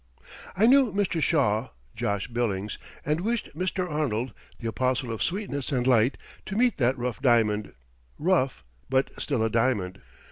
I 0.57 0.65
knew 0.65 0.91
Mr. 0.91 1.21
Shaw 1.21 1.69
(Josh 1.95 2.27
Billings) 2.27 2.79
and 3.05 3.21
wished 3.21 3.55
Mr. 3.55 3.87
Arnold, 3.87 4.33
the 4.59 4.67
apostle 4.67 5.11
of 5.11 5.21
sweetness 5.21 5.71
and 5.71 5.85
light, 5.85 6.17
to 6.47 6.55
meet 6.55 6.79
that 6.79 6.97
rough 6.97 7.21
diamond 7.21 7.73
rough, 8.17 8.63
but 8.89 9.11
still 9.21 9.43
a 9.43 9.49
diamond. 9.51 10.01